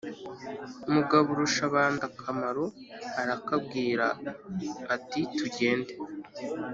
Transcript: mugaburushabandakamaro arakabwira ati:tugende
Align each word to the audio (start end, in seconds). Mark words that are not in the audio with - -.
mugaburushabandakamaro 0.91 2.65
arakabwira 3.21 4.07
ati:tugende 4.95 5.93